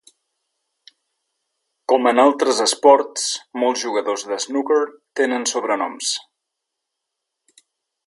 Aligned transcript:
Com 1.93 2.09
en 2.13 2.21
altres 2.23 2.63
esports, 2.65 3.27
molts 3.65 3.85
jugadors 3.89 4.27
de 4.33 4.41
snooker 4.47 4.81
tenen 5.21 5.49
sobrenoms. 5.55 6.15